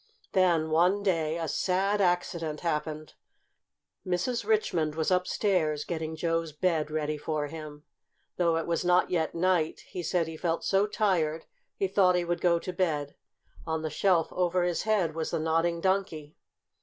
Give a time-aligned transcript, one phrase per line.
[0.31, 3.13] Then, one day, a sad accident happened.
[4.03, 4.43] Mrs.
[4.43, 7.83] Richmond was upstairs, getting Joe's bed ready for him.
[8.37, 11.45] Though it was not yet night, he said he felt so tired
[11.75, 13.15] he thought he would go to bed.
[13.67, 16.35] On the shelf over his head was the Nodding Donkey.